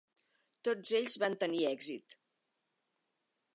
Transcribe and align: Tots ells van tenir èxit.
Tots 0.67 0.93
ells 0.99 1.17
van 1.25 1.37
tenir 1.45 1.61
èxit. 1.73 2.19